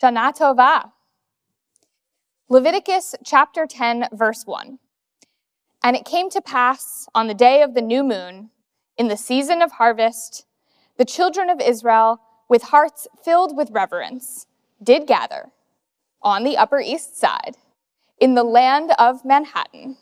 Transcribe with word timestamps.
Shana 0.00 0.32
Tova. 0.32 0.92
Leviticus 2.48 3.16
chapter 3.24 3.66
10, 3.66 4.10
verse 4.12 4.44
1. 4.46 4.78
And 5.82 5.96
it 5.96 6.04
came 6.04 6.30
to 6.30 6.40
pass 6.40 7.08
on 7.16 7.26
the 7.26 7.34
day 7.34 7.62
of 7.62 7.74
the 7.74 7.82
new 7.82 8.04
moon, 8.04 8.50
in 8.96 9.08
the 9.08 9.16
season 9.16 9.60
of 9.60 9.72
harvest, 9.72 10.46
the 10.96 11.04
children 11.04 11.50
of 11.50 11.60
Israel, 11.60 12.20
with 12.48 12.62
hearts 12.62 13.08
filled 13.24 13.56
with 13.56 13.72
reverence, 13.72 14.46
did 14.80 15.08
gather 15.08 15.50
on 16.22 16.44
the 16.44 16.56
Upper 16.56 16.80
East 16.80 17.18
Side, 17.18 17.56
in 18.20 18.36
the 18.36 18.44
land 18.44 18.92
of 19.00 19.24
Manhattan, 19.24 19.96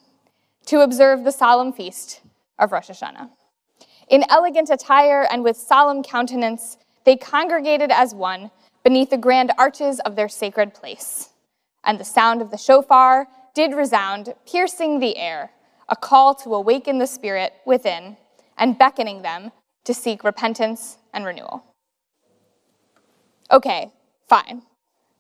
to 0.67 0.81
observe 0.81 1.25
the 1.25 1.33
solemn 1.33 1.73
feast 1.73 2.21
of 2.59 2.71
Rosh 2.71 2.91
Hashanah. 2.91 3.31
In 4.09 4.25
elegant 4.29 4.71
attire 4.71 5.27
and 5.31 5.43
with 5.43 5.57
solemn 5.57 6.03
countenance, 6.03 6.79
they 7.05 7.17
congregated 7.17 7.91
as 7.91 8.15
one 8.15 8.51
beneath 8.85 9.11
the 9.11 9.19
grand 9.19 9.53
arches 9.59 9.99
of 10.01 10.15
their 10.15 10.29
sacred 10.29 10.75
place. 10.75 11.31
And 11.85 11.99
the 11.99 12.05
sound 12.05 12.41
of 12.41 12.51
the 12.51 12.59
shofar 12.59 13.27
did 13.55 13.75
resound, 13.75 14.35
piercing 14.47 15.01
the 15.01 15.17
air, 15.17 15.51
a 15.89 15.97
call 15.97 16.35
to 16.37 16.55
awaken 16.55 16.99
the 16.99 17.07
spirit 17.07 17.53
within 17.65 18.17
and 18.59 18.79
beckoning 18.79 19.23
them 19.23 19.51
to 19.85 19.95
seek 19.95 20.25
repentance 20.25 20.99
and 21.13 21.25
renewal. 21.25 21.65
Okay, 23.51 23.93
fine. 24.29 24.63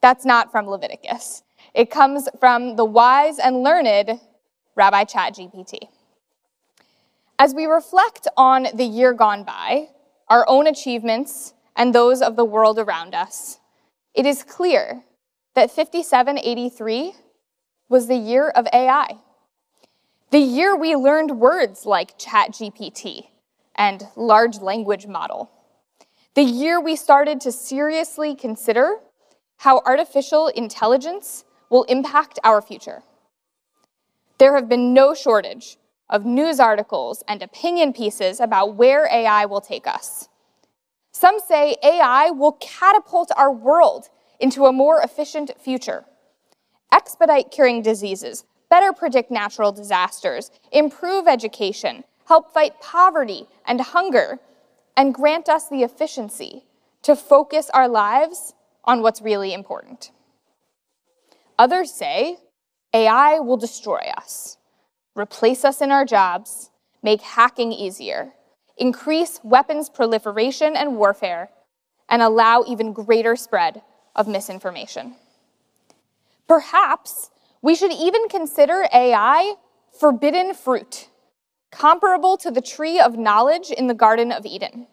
That's 0.00 0.24
not 0.24 0.50
from 0.50 0.66
Leviticus. 0.66 1.42
It 1.74 1.90
comes 1.90 2.28
from 2.38 2.76
the 2.76 2.84
wise 2.84 3.38
and 3.38 3.62
learned 3.62 4.20
Rabbi 4.74 5.04
ChatGPT. 5.04 5.88
As 7.38 7.54
we 7.54 7.66
reflect 7.66 8.26
on 8.36 8.68
the 8.74 8.84
year 8.84 9.12
gone 9.12 9.44
by, 9.44 9.88
our 10.28 10.46
own 10.48 10.66
achievements, 10.66 11.52
and 11.76 11.94
those 11.94 12.22
of 12.22 12.34
the 12.34 12.44
world 12.44 12.78
around 12.78 13.14
us, 13.14 13.58
it 14.14 14.24
is 14.24 14.42
clear 14.42 15.02
that 15.54 15.70
5783 15.70 17.12
was 17.90 18.06
the 18.06 18.16
year 18.16 18.48
of 18.48 18.66
AI. 18.72 19.18
The 20.30 20.38
year 20.38 20.74
we 20.74 20.96
learned 20.96 21.38
words 21.38 21.84
like 21.84 22.18
ChatGPT 22.18 23.28
and 23.74 24.08
large 24.16 24.58
language 24.58 25.06
model. 25.06 25.50
The 26.34 26.42
year 26.42 26.80
we 26.80 26.96
started 26.96 27.40
to 27.42 27.52
seriously 27.52 28.34
consider 28.34 28.96
how 29.58 29.82
artificial 29.84 30.48
intelligence 30.48 31.44
will 31.68 31.84
impact 31.84 32.38
our 32.42 32.62
future. 32.62 33.02
There 34.38 34.54
have 34.54 34.68
been 34.68 34.94
no 34.94 35.14
shortage 35.14 35.76
of 36.08 36.24
news 36.24 36.60
articles 36.60 37.22
and 37.26 37.42
opinion 37.42 37.92
pieces 37.92 38.40
about 38.40 38.76
where 38.76 39.06
AI 39.06 39.44
will 39.46 39.60
take 39.60 39.86
us. 39.86 40.28
Some 41.12 41.38
say 41.40 41.76
AI 41.82 42.30
will 42.30 42.52
catapult 42.52 43.30
our 43.36 43.50
world 43.50 44.08
into 44.38 44.66
a 44.66 44.72
more 44.72 45.00
efficient 45.00 45.50
future, 45.58 46.04
expedite 46.92 47.50
curing 47.50 47.82
diseases, 47.82 48.44
better 48.68 48.92
predict 48.92 49.30
natural 49.30 49.72
disasters, 49.72 50.50
improve 50.72 51.26
education, 51.26 52.04
help 52.26 52.52
fight 52.52 52.80
poverty 52.80 53.46
and 53.66 53.80
hunger, 53.80 54.38
and 54.96 55.14
grant 55.14 55.48
us 55.48 55.68
the 55.68 55.82
efficiency 55.82 56.64
to 57.02 57.16
focus 57.16 57.70
our 57.72 57.88
lives 57.88 58.54
on 58.84 59.02
what's 59.02 59.22
really 59.22 59.52
important. 59.52 60.10
Others 61.58 61.92
say 61.92 62.36
AI 62.92 63.38
will 63.38 63.56
destroy 63.56 64.10
us, 64.16 64.58
replace 65.16 65.64
us 65.64 65.80
in 65.80 65.90
our 65.90 66.04
jobs, 66.04 66.70
make 67.02 67.22
hacking 67.22 67.72
easier, 67.72 68.32
increase 68.76 69.40
weapons 69.42 69.88
proliferation 69.88 70.76
and 70.76 70.96
warfare, 70.96 71.50
and 72.08 72.22
allow 72.22 72.62
even 72.68 72.92
greater 72.92 73.34
spread 73.34 73.82
of 74.14 74.28
misinformation. 74.28 75.16
Perhaps 76.46 77.30
we 77.62 77.74
should 77.74 77.92
even 77.92 78.28
consider 78.28 78.86
AI 78.92 79.54
forbidden 79.98 80.54
fruit, 80.54 81.08
comparable 81.72 82.36
to 82.36 82.50
the 82.50 82.60
tree 82.60 83.00
of 83.00 83.18
knowledge 83.18 83.70
in 83.70 83.86
the 83.86 83.94
Garden 83.94 84.30
of 84.30 84.44
Eden. 84.44 84.86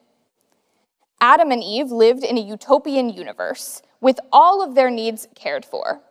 Adam 1.20 1.52
and 1.52 1.64
Eve 1.64 1.92
lived 1.92 2.24
in 2.24 2.38
a 2.38 2.42
utopian 2.42 3.10
universe 3.10 3.82
with 4.02 4.20
all 4.32 4.64
of 4.64 4.76
their 4.76 4.90
needs 4.90 5.28
cared 5.36 5.66
for, 5.66 6.02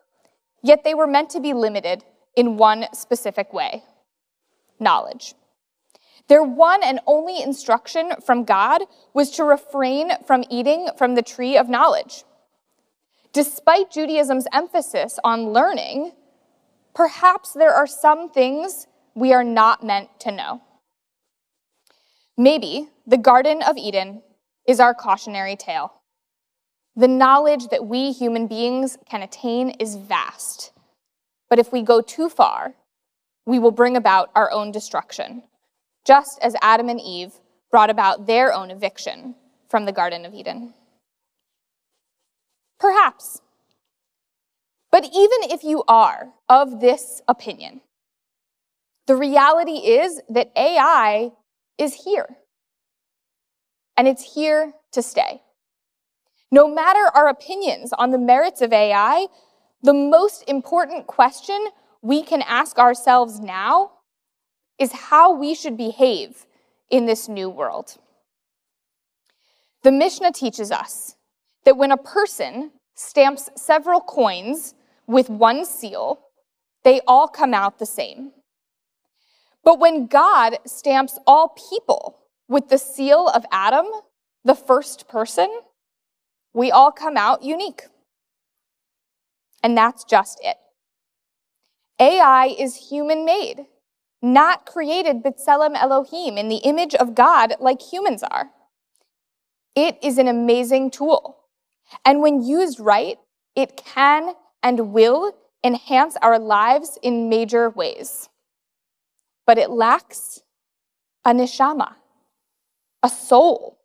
yet 0.62 0.84
they 0.84 0.94
were 0.94 1.06
meant 1.06 1.30
to 1.30 1.40
be 1.40 1.52
limited 1.52 2.04
in 2.36 2.56
one 2.56 2.86
specific 2.92 3.52
way 3.52 3.82
knowledge. 4.82 5.34
Their 6.28 6.42
one 6.42 6.82
and 6.82 7.00
only 7.06 7.42
instruction 7.42 8.12
from 8.24 8.44
God 8.44 8.82
was 9.12 9.30
to 9.32 9.44
refrain 9.44 10.12
from 10.26 10.44
eating 10.50 10.88
from 10.96 11.14
the 11.14 11.22
tree 11.22 11.56
of 11.56 11.68
knowledge. 11.68 12.24
Despite 13.32 13.90
Judaism's 13.90 14.46
emphasis 14.52 15.18
on 15.24 15.52
learning, 15.52 16.12
perhaps 16.94 17.52
there 17.52 17.72
are 17.72 17.86
some 17.86 18.28
things 18.28 18.86
we 19.14 19.32
are 19.32 19.44
not 19.44 19.84
meant 19.84 20.08
to 20.20 20.32
know. 20.32 20.62
Maybe 22.36 22.88
the 23.06 23.18
Garden 23.18 23.62
of 23.62 23.76
Eden 23.76 24.22
is 24.66 24.80
our 24.80 24.94
cautionary 24.94 25.56
tale. 25.56 25.92
The 26.94 27.08
knowledge 27.08 27.68
that 27.68 27.86
we 27.86 28.12
human 28.12 28.46
beings 28.46 28.98
can 29.08 29.22
attain 29.22 29.70
is 29.70 29.96
vast, 29.96 30.72
but 31.48 31.58
if 31.58 31.72
we 31.72 31.82
go 31.82 32.00
too 32.00 32.28
far, 32.28 32.74
we 33.46 33.58
will 33.58 33.70
bring 33.70 33.96
about 33.96 34.30
our 34.34 34.50
own 34.50 34.70
destruction 34.72 35.42
just 36.04 36.38
as 36.42 36.56
Adam 36.62 36.88
and 36.88 37.00
Eve 37.00 37.32
brought 37.70 37.90
about 37.90 38.26
their 38.26 38.52
own 38.52 38.70
eviction 38.70 39.34
from 39.68 39.84
the 39.84 39.92
Garden 39.92 40.24
of 40.24 40.34
Eden. 40.34 40.74
Perhaps. 42.78 43.40
But 44.90 45.04
even 45.04 45.50
if 45.50 45.64
you 45.64 45.84
are 45.88 46.32
of 46.48 46.80
this 46.80 47.22
opinion, 47.26 47.80
the 49.06 49.16
reality 49.16 49.78
is 49.78 50.20
that 50.28 50.52
AI 50.56 51.32
is 51.78 52.04
here. 52.04 52.26
And 53.96 54.06
it's 54.08 54.34
here 54.34 54.72
to 54.92 55.02
stay. 55.02 55.42
No 56.50 56.68
matter 56.68 57.10
our 57.14 57.28
opinions 57.28 57.92
on 57.96 58.10
the 58.10 58.18
merits 58.18 58.60
of 58.60 58.72
AI, 58.72 59.26
the 59.82 59.94
most 59.94 60.44
important 60.48 61.06
question 61.06 61.68
we 62.02 62.22
can 62.22 62.42
ask 62.42 62.78
ourselves 62.78 63.40
now 63.40 63.92
is 64.78 64.92
how 64.92 65.34
we 65.34 65.54
should 65.54 65.76
behave 65.76 66.46
in 66.90 67.06
this 67.06 67.28
new 67.28 67.48
world. 67.48 67.96
The 69.82 69.92
Mishnah 69.92 70.32
teaches 70.32 70.70
us 70.70 71.16
that 71.64 71.76
when 71.76 71.92
a 71.92 71.96
person 71.96 72.72
stamps 72.94 73.48
several 73.56 74.00
coins 74.00 74.74
with 75.06 75.30
one 75.30 75.64
seal, 75.64 76.20
they 76.84 77.00
all 77.06 77.28
come 77.28 77.54
out 77.54 77.78
the 77.78 77.86
same. 77.86 78.32
But 79.64 79.78
when 79.78 80.06
God 80.06 80.58
stamps 80.66 81.18
all 81.26 81.54
people 81.70 82.18
with 82.48 82.68
the 82.68 82.78
seal 82.78 83.28
of 83.28 83.44
Adam, 83.52 83.86
the 84.44 84.56
first 84.56 85.08
person, 85.08 85.48
we 86.52 86.70
all 86.70 86.90
come 86.90 87.16
out 87.16 87.44
unique. 87.44 87.82
And 89.62 89.76
that's 89.76 90.02
just 90.02 90.40
it. 90.42 90.56
AI 92.02 92.46
is 92.58 92.88
human 92.90 93.24
made 93.24 93.66
not 94.20 94.66
created 94.66 95.22
B'Tselem 95.22 95.76
Elohim 95.76 96.36
in 96.36 96.48
the 96.48 96.56
image 96.56 96.96
of 96.96 97.14
God 97.14 97.54
like 97.60 97.80
humans 97.80 98.24
are. 98.24 98.50
It 99.76 99.98
is 100.02 100.18
an 100.18 100.26
amazing 100.26 100.90
tool. 100.90 101.38
And 102.04 102.20
when 102.20 102.42
used 102.42 102.80
right, 102.80 103.18
it 103.54 103.76
can 103.76 104.34
and 104.64 104.92
will 104.92 105.32
enhance 105.62 106.16
our 106.22 106.40
lives 106.40 106.98
in 107.02 107.28
major 107.28 107.70
ways. 107.70 108.28
But 109.46 109.58
it 109.58 109.70
lacks 109.70 110.40
a 111.24 111.32
neshama, 111.32 111.94
a 113.02 113.08
soul. 113.08 113.78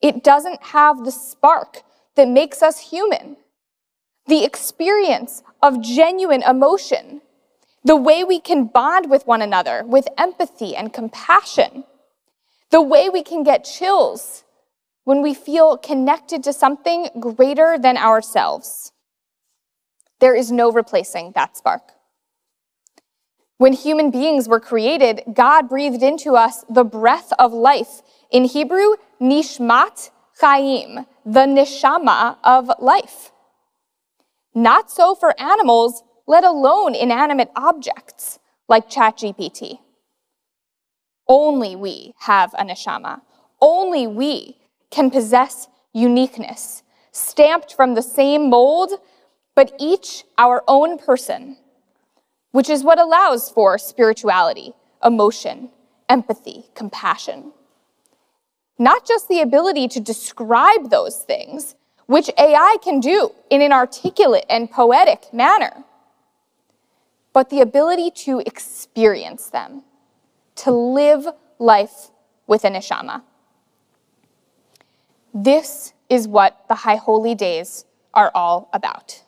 It 0.00 0.24
doesn't 0.24 0.62
have 0.62 1.04
the 1.04 1.12
spark 1.12 1.82
that 2.16 2.28
makes 2.28 2.62
us 2.62 2.90
human, 2.90 3.36
the 4.26 4.44
experience 4.44 5.42
of 5.62 5.82
genuine 5.82 6.42
emotion 6.42 7.22
the 7.84 7.96
way 7.96 8.22
we 8.22 8.38
can 8.38 8.66
bond 8.66 9.10
with 9.10 9.26
one 9.26 9.42
another 9.42 9.84
with 9.84 10.06
empathy 10.16 10.76
and 10.76 10.92
compassion, 10.92 11.84
The 12.70 12.80
way 12.80 13.10
we 13.10 13.22
can 13.22 13.42
get 13.42 13.64
chills 13.64 14.44
when 15.04 15.20
we 15.20 15.34
feel 15.34 15.76
connected 15.76 16.42
to 16.44 16.54
something 16.54 17.08
greater 17.20 17.76
than 17.78 17.98
ourselves. 17.98 18.92
There 20.20 20.34
is 20.34 20.50
no 20.50 20.72
replacing 20.72 21.32
that 21.34 21.56
spark. 21.58 21.82
When 23.58 23.74
human 23.74 24.10
beings 24.10 24.48
were 24.48 24.60
created, 24.60 25.22
God 25.34 25.68
breathed 25.68 26.02
into 26.02 26.34
us 26.34 26.64
the 26.70 26.84
breath 26.84 27.32
of 27.38 27.52
life. 27.52 28.00
In 28.30 28.44
Hebrew, 28.44 28.94
nishmat 29.20 30.10
chaim, 30.40 31.04
the 31.26 31.46
neshama 31.46 32.38
of 32.42 32.70
life. 32.78 33.31
Not 34.54 34.90
so 34.90 35.14
for 35.14 35.38
animals, 35.40 36.02
let 36.26 36.44
alone 36.44 36.94
inanimate 36.94 37.50
objects 37.56 38.38
like 38.68 38.90
ChatGPT. 38.90 39.78
Only 41.28 41.74
we 41.76 42.14
have 42.20 42.52
a 42.54 42.64
neshama. 42.64 43.22
Only 43.60 44.06
we 44.06 44.58
can 44.90 45.10
possess 45.10 45.68
uniqueness, 45.92 46.82
stamped 47.12 47.74
from 47.74 47.94
the 47.94 48.02
same 48.02 48.50
mold, 48.50 48.92
but 49.54 49.72
each 49.78 50.24
our 50.36 50.62
own 50.66 50.98
person, 50.98 51.56
which 52.50 52.68
is 52.68 52.84
what 52.84 52.98
allows 52.98 53.48
for 53.50 53.78
spirituality, 53.78 54.74
emotion, 55.02 55.70
empathy, 56.08 56.64
compassion. 56.74 57.52
Not 58.78 59.06
just 59.06 59.28
the 59.28 59.40
ability 59.40 59.88
to 59.88 60.00
describe 60.00 60.90
those 60.90 61.18
things, 61.18 61.74
which 62.06 62.30
AI 62.38 62.76
can 62.82 63.00
do 63.00 63.32
in 63.50 63.62
an 63.62 63.72
articulate 63.72 64.44
and 64.48 64.70
poetic 64.70 65.32
manner, 65.32 65.84
but 67.32 67.50
the 67.50 67.60
ability 67.60 68.10
to 68.10 68.40
experience 68.40 69.48
them, 69.48 69.82
to 70.56 70.70
live 70.70 71.26
life 71.58 72.10
with 72.46 72.64
a 72.64 72.68
neshama. 72.68 73.22
This 75.32 75.94
is 76.10 76.28
what 76.28 76.64
the 76.68 76.74
High 76.74 76.96
Holy 76.96 77.34
Days 77.34 77.86
are 78.12 78.30
all 78.34 78.68
about. 78.72 79.22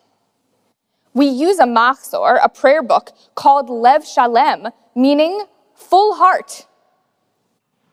We 1.15 1.27
use 1.27 1.59
a 1.59 1.65
machzor, 1.65 2.39
a 2.43 2.49
prayer 2.49 2.83
book, 2.83 3.13
called 3.35 3.71
Lev 3.71 4.05
Shalem, 4.05 4.69
meaning 4.95 5.47
full 5.75 6.15
heart. 6.15 6.67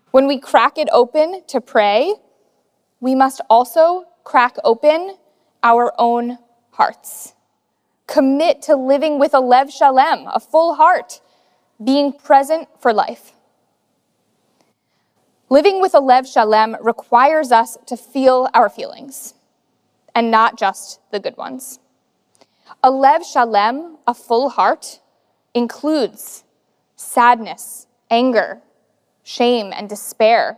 When 0.09 0.27
we 0.27 0.39
crack 0.39 0.77
it 0.77 0.89
open 0.91 1.43
to 1.47 1.61
pray, 1.61 2.15
we 2.99 3.15
must 3.15 3.39
also 3.49 4.05
crack 4.23 4.55
open 4.63 5.17
our 5.63 5.93
own 5.97 6.37
hearts. 6.71 7.33
Commit 8.07 8.61
to 8.63 8.75
living 8.75 9.19
with 9.19 9.33
a 9.33 9.39
Lev 9.39 9.71
Shalem, 9.71 10.27
a 10.27 10.39
full 10.39 10.75
heart, 10.75 11.21
being 11.83 12.11
present 12.13 12.67
for 12.79 12.93
life. 12.93 13.33
Living 15.49 15.81
with 15.81 15.93
a 15.93 15.99
Lev 15.99 16.27
Shalem 16.27 16.77
requires 16.81 17.51
us 17.51 17.77
to 17.85 17.97
feel 17.97 18.49
our 18.53 18.69
feelings, 18.69 19.33
and 20.15 20.31
not 20.31 20.57
just 20.57 20.99
the 21.11 21.19
good 21.19 21.37
ones. 21.37 21.79
A 22.83 22.89
Lev 22.89 23.25
Shalem, 23.25 23.97
a 24.07 24.13
full 24.13 24.49
heart, 24.49 24.99
includes 25.53 26.43
sadness, 26.95 27.87
anger, 28.09 28.61
shame, 29.23 29.73
and 29.73 29.89
despair, 29.89 30.57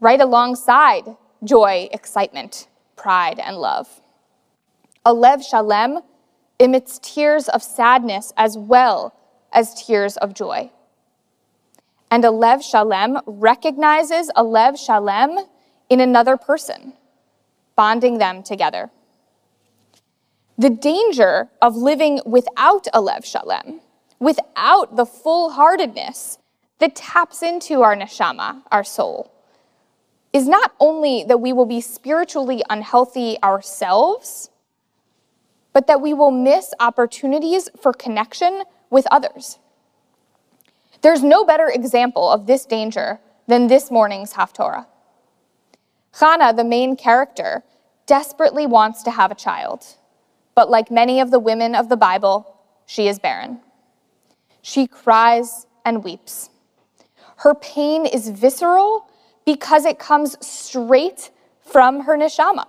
right 0.00 0.20
alongside 0.20 1.16
joy, 1.42 1.88
excitement, 1.92 2.68
pride, 3.00 3.38
and 3.38 3.56
love. 3.56 4.00
A 5.04 5.14
Lev 5.14 5.42
Shalem 5.42 6.00
emits 6.58 7.00
tears 7.02 7.48
of 7.48 7.62
sadness 7.62 8.32
as 8.36 8.58
well 8.58 9.14
as 9.52 9.82
tears 9.86 10.16
of 10.18 10.34
joy. 10.34 10.70
And 12.10 12.24
a 12.24 12.30
Lev 12.30 12.62
Shalem 12.62 13.18
recognizes 13.26 14.30
a 14.36 14.42
Lev 14.42 14.78
Shalem 14.78 15.38
in 15.88 16.00
another 16.00 16.36
person, 16.36 16.92
bonding 17.74 18.18
them 18.18 18.42
together. 18.42 18.90
The 20.58 20.70
danger 20.70 21.48
of 21.62 21.76
living 21.76 22.20
without 22.26 22.86
a 22.92 23.00
Lev 23.00 23.24
Shalem, 23.24 23.80
without 24.18 24.96
the 24.96 25.06
full 25.06 25.50
heartedness 25.50 26.38
that 26.80 26.94
taps 26.94 27.42
into 27.42 27.80
our 27.80 27.96
neshama, 27.96 28.62
our 28.70 28.84
soul, 28.84 29.32
is 30.32 30.46
not 30.46 30.72
only 30.78 31.24
that 31.24 31.40
we 31.40 31.52
will 31.52 31.66
be 31.66 31.80
spiritually 31.80 32.62
unhealthy 32.70 33.36
ourselves, 33.42 34.50
but 35.72 35.86
that 35.86 36.00
we 36.00 36.14
will 36.14 36.30
miss 36.30 36.72
opportunities 36.80 37.68
for 37.80 37.92
connection 37.92 38.62
with 38.90 39.06
others. 39.10 39.58
There's 41.02 41.22
no 41.22 41.44
better 41.44 41.68
example 41.68 42.28
of 42.30 42.46
this 42.46 42.64
danger 42.64 43.20
than 43.46 43.66
this 43.66 43.90
morning's 43.90 44.34
Haftorah. 44.34 44.86
Hannah, 46.18 46.52
the 46.52 46.64
main 46.64 46.96
character, 46.96 47.64
desperately 48.06 48.66
wants 48.66 49.02
to 49.04 49.10
have 49.10 49.30
a 49.30 49.36
child, 49.36 49.84
but 50.54 50.70
like 50.70 50.90
many 50.90 51.20
of 51.20 51.30
the 51.30 51.38
women 51.38 51.74
of 51.74 51.88
the 51.88 51.96
Bible, 51.96 52.56
she 52.86 53.08
is 53.08 53.18
barren. 53.18 53.60
She 54.62 54.86
cries 54.86 55.66
and 55.84 56.04
weeps. 56.04 56.50
Her 57.36 57.54
pain 57.54 58.04
is 58.04 58.28
visceral 58.28 59.09
because 59.44 59.84
it 59.84 59.98
comes 59.98 60.36
straight 60.46 61.30
from 61.60 62.00
her 62.02 62.16
neshama. 62.16 62.66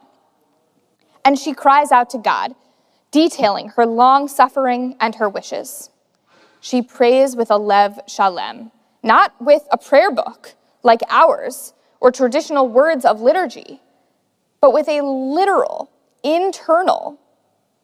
And 1.23 1.37
she 1.37 1.53
cries 1.53 1.91
out 1.91 2.09
to 2.11 2.17
God, 2.17 2.55
detailing 3.11 3.69
her 3.69 3.85
long 3.85 4.27
suffering 4.27 4.95
and 4.99 5.15
her 5.15 5.29
wishes 5.29 5.91
she 6.61 6.81
prays 6.81 7.35
with 7.35 7.49
a 7.49 7.57
lev 7.57 7.99
shalem, 8.07 8.71
not 9.03 9.33
with 9.41 9.67
a 9.71 9.77
prayer 9.77 10.11
book 10.11 10.53
like 10.83 11.01
ours 11.09 11.73
or 11.99 12.11
traditional 12.11 12.67
words 12.67 13.03
of 13.03 13.19
liturgy, 13.19 13.81
but 14.61 14.71
with 14.71 14.87
a 14.87 15.01
literal, 15.01 15.91
internal 16.23 17.19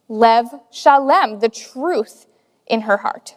lev 0.08 0.46
shalem, 0.72 1.40
the 1.40 1.50
truth 1.50 2.28
in 2.68 2.82
her 2.82 2.98
heart. 2.98 3.36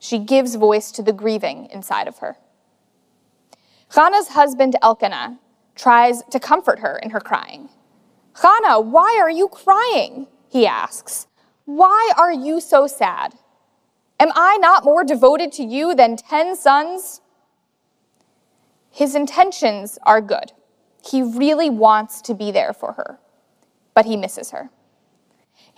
She 0.00 0.18
gives 0.18 0.56
voice 0.56 0.90
to 0.92 1.02
the 1.02 1.12
grieving 1.12 1.68
inside 1.72 2.08
of 2.08 2.18
her. 2.18 2.36
Hannah's 3.96 4.28
husband 4.28 4.76
Elkanah 4.82 5.38
tries 5.74 6.22
to 6.24 6.38
comfort 6.38 6.80
her 6.80 6.98
in 6.98 7.10
her 7.10 7.20
crying. 7.20 7.70
Hannah, 8.42 8.78
why 8.78 9.18
are 9.18 9.30
you 9.30 9.48
crying? 9.48 10.26
He 10.50 10.66
asks. 10.66 11.28
Why 11.64 12.12
are 12.18 12.30
you 12.30 12.60
so 12.60 12.86
sad? 12.86 13.36
Am 14.20 14.32
I 14.34 14.58
not 14.58 14.84
more 14.84 15.02
devoted 15.02 15.50
to 15.52 15.64
you 15.64 15.94
than 15.94 16.18
ten 16.18 16.56
sons? 16.56 17.22
His 18.90 19.14
intentions 19.14 19.98
are 20.02 20.20
good. 20.20 20.52
He 21.02 21.22
really 21.22 21.70
wants 21.70 22.20
to 22.22 22.34
be 22.34 22.50
there 22.50 22.74
for 22.74 22.92
her, 22.92 23.18
but 23.94 24.04
he 24.04 24.18
misses 24.18 24.50
her. 24.50 24.68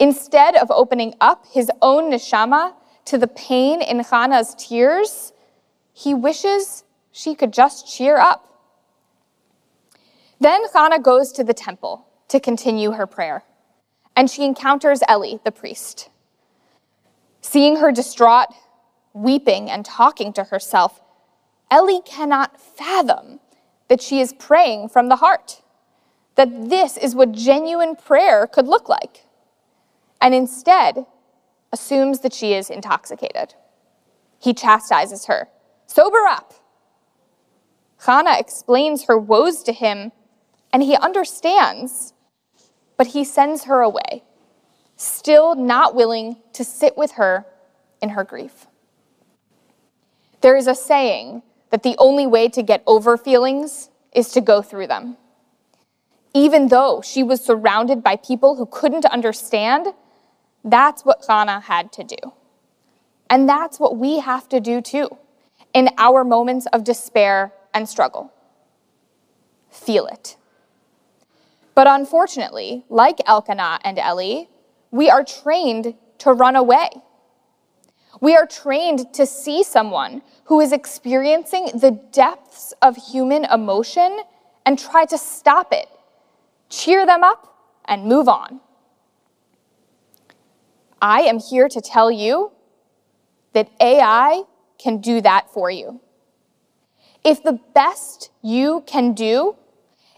Instead 0.01 0.57
of 0.57 0.73
opening 0.73 1.15
up 1.21 1.47
his 1.47 1.71
own 1.81 2.11
neshama 2.11 2.75
to 3.05 3.17
the 3.17 3.29
pain 3.29 3.81
in 3.81 4.01
Hannah's 4.01 4.57
tears, 4.57 5.33
he 5.93 6.15
wishes 6.15 6.83
she 7.13 7.35
could 7.35 7.53
just 7.53 7.93
cheer 7.93 8.17
up. 8.19 8.45
Then 10.41 10.63
Hannah 10.73 11.01
goes 11.01 11.33
to 11.33 11.45
the 11.45 11.55
temple 11.55 12.07
to 12.29 12.39
continue 12.39 12.93
her 12.93 13.07
prayer, 13.07 13.43
and 14.15 14.31
she 14.31 14.45
encounters 14.45 15.01
Eli, 15.11 15.39
the 15.45 15.51
priest. 15.51 16.11
Seeing 17.41 17.77
her 17.77 17.91
distraught, 17.91 18.49
weeping, 19.13 19.71
and 19.71 19.85
talking 19.85 20.33
to 20.35 20.45
herself, 20.45 21.01
Eli 21.73 22.01
cannot 22.05 22.61
fathom 22.61 23.41
that 23.89 24.01
she 24.03 24.21
is 24.21 24.33
praying 24.33 24.89
from 24.91 25.09
the 25.09 25.17
heart, 25.17 25.63
that 26.37 26.71
this 26.71 26.97
is 26.97 27.15
what 27.15 27.33
genuine 27.33 27.97
prayer 27.97 28.47
could 28.47 28.67
look 28.67 28.89
like, 28.89 29.25
and 30.21 30.35
instead 30.35 31.07
assumes 31.73 32.21
that 32.21 32.33
she 32.33 32.55
is 32.55 32.71
intoxicated. 32.71 33.55
He 34.39 34.55
chastises 34.55 35.27
her, 35.27 35.49
Sober 35.87 36.27
up! 36.29 36.55
Hannah 38.07 38.39
explains 38.39 39.05
her 39.05 39.19
woes 39.19 39.63
to 39.65 39.73
him, 39.73 40.13
and 40.73 40.83
he 40.83 40.97
understands, 40.97 42.13
but 42.97 43.09
he 43.09 43.25
sends 43.25 43.65
her 43.65 43.81
away 43.81 44.23
still 44.99 45.55
not 45.55 45.95
willing 45.95 46.37
to 46.53 46.65
sit 46.65 46.99
with 46.99 47.13
her 47.13 47.47
in 48.03 48.11
her 48.11 48.25
grief. 48.25 48.67
There 50.41 50.57
is 50.57 50.67
a 50.67 50.75
saying 50.75 51.43
that 51.71 51.83
the 51.83 51.97
only 51.99 52.27
way 52.27 52.49
to 52.49 52.63
get 52.63 52.83
over 52.87 53.17
feelings 53.17 53.91
is 54.13 54.31
to 54.31 54.41
go 54.41 54.61
through 54.61 54.89
them. 54.89 55.17
Even 56.35 56.69
though 56.69 57.01
she 57.03 57.23
was 57.23 57.45
surrounded 57.45 58.03
by 58.03 58.17
people 58.17 58.57
who 58.57 58.67
couldn't 58.67 59.07
understand, 59.07 59.89
that's 60.65 61.05
what 61.05 61.25
Hannah 61.29 61.61
had 61.61 61.93
to 61.93 62.05
do. 62.05 62.17
And 63.31 63.49
that's 63.49 63.79
what 63.79 63.97
we 63.97 64.19
have 64.19 64.49
to 64.49 64.61
do 64.61 64.81
too 64.81 65.17
in 65.75 65.91
our 65.99 66.25
moments 66.25 66.67
of 66.73 66.83
despair 66.83 67.53
and 67.79 67.89
struggle. 67.89 68.33
Feel 69.71 70.07
it. 70.07 70.37
But 71.75 71.87
unfortunately, 71.87 72.85
like 72.89 73.19
Elkanah 73.25 73.79
and 73.85 73.99
Eli, 73.99 74.47
we 74.91 75.09
are 75.09 75.23
trained 75.23 75.95
to 76.19 76.33
run 76.33 76.57
away. 76.57 76.89
We 78.21 78.35
are 78.35 78.47
trained 78.47 79.15
to 79.15 79.25
see 79.27 79.63
someone 79.63 80.23
who 80.45 80.61
is 80.61 80.73
experiencing 80.73 81.67
the 81.73 81.93
depths 82.11 82.75
of 82.83 82.97
human 82.97 83.45
emotion 83.45 84.19
and 84.67 84.77
try 84.77 85.05
to 85.05 85.17
stop 85.17 85.73
it, 85.73 85.89
cheer 86.69 87.07
them 87.07 87.23
up, 87.23 87.55
and 87.85 88.07
move 88.07 88.29
on. 88.29 88.61
I 91.01 91.21
am 91.21 91.39
here 91.39 91.69
to 91.69 91.81
tell 91.81 92.11
you 92.11 92.51
that 93.53 93.71
AI 93.81 94.43
can 94.79 95.01
do 95.01 95.21
that 95.21 95.49
for 95.53 95.71
you. 95.71 96.01
If 97.29 97.43
the 97.43 97.61
best 97.75 98.31
you 98.41 98.85
can 98.87 99.13
do 99.13 99.55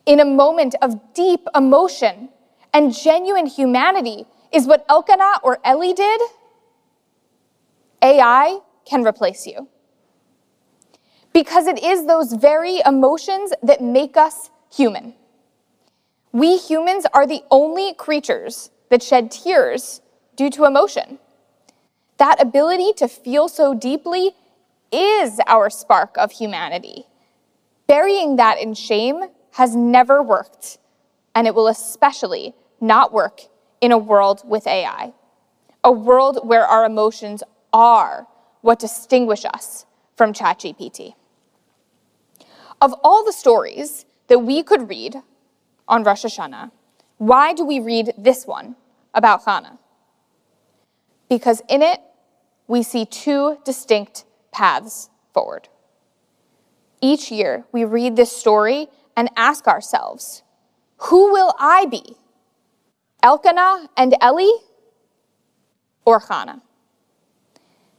in 0.07 0.21
a 0.21 0.25
moment 0.25 0.76
of 0.81 1.12
deep 1.12 1.49
emotion 1.57 2.29
and 2.73 2.95
genuine 2.95 3.47
humanity 3.47 4.26
is 4.52 4.69
what 4.69 4.87
Elkanah 4.88 5.40
or 5.43 5.59
Eli 5.67 5.93
did, 5.93 6.21
AI 8.00 8.61
can 8.85 9.02
replace 9.02 9.45
you. 9.45 9.67
Because 11.33 11.67
it 11.67 11.83
is 11.83 12.07
those 12.07 12.33
very 12.35 12.79
emotions 12.87 13.52
that 13.61 13.83
make 13.83 14.17
us 14.17 14.50
human. 14.73 15.14
We 16.31 16.59
humans 16.59 17.07
are 17.12 17.26
the 17.26 17.43
only 17.50 17.93
creatures 17.93 18.71
that 18.88 19.02
shed 19.02 19.33
tears 19.33 20.00
due 20.37 20.50
to 20.50 20.64
emotion. 20.64 21.19
That 22.19 22.40
ability 22.40 22.93
to 22.99 23.09
feel 23.09 23.49
so 23.49 23.75
deeply 23.75 24.37
is 24.93 25.41
our 25.47 25.71
spark 25.71 26.17
of 26.17 26.33
humanity. 26.33 27.07
Burying 27.87 28.37
that 28.37 28.59
in 28.59 28.75
shame 28.75 29.25
has 29.53 29.75
never 29.75 30.23
worked, 30.23 30.79
and 31.35 31.47
it 31.47 31.55
will 31.55 31.69
especially 31.69 32.55
not 32.81 33.13
work 33.13 33.43
in 33.81 33.93
a 33.93 33.99
world 33.99 34.43
with 34.45 34.67
AI, 34.67 35.13
a 35.83 35.93
world 35.93 36.41
where 36.45 36.65
our 36.65 36.85
emotions 36.85 37.43
are 37.73 38.27
what 38.61 38.79
distinguish 38.79 39.45
us 39.45 39.87
from 40.17 40.33
ChatGPT. 40.33 41.15
Of 42.81 42.95
all 43.03 43.25
the 43.25 43.33
stories 43.33 44.05
that 44.29 44.41
we 44.41 44.63
could 44.63 44.89
read 44.89 45.17
on 45.89 46.05
Rosh 46.05 46.25
Hashanah, 46.25 46.71
why 47.19 47.53
do 47.53 47.65
we 47.65 47.81
read 47.81 48.15
this 48.17 48.47
one 48.47 48.77
about 49.15 49.45
Hannah? 49.45 49.79
Because 51.29 51.63
in 51.69 51.83
it, 51.83 52.01
we 52.67 52.83
see 52.83 53.05
two 53.05 53.59
distinct 53.65 54.25
paths 54.52 55.11
forward. 55.33 55.69
Each 57.00 57.30
year, 57.30 57.64
we 57.73 57.85
read 57.85 58.16
this 58.16 58.35
story 58.35 58.88
and 59.16 59.30
ask 59.37 59.66
ourselves, 59.66 60.42
who 60.99 61.33
will 61.33 61.54
I 61.59 61.87
be? 61.87 62.16
Elkanah 63.23 63.88
and 63.97 64.14
Eli 64.23 64.50
or 66.04 66.21
Hannah? 66.21 66.62